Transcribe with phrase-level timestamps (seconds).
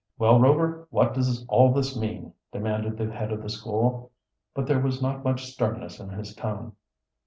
[0.17, 4.11] "Well, Rover, what does all this mean?" demanded the head of the school,
[4.55, 6.75] but there was not much sternness in his tone.